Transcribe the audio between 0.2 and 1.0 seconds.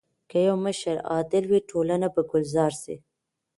که يو مشر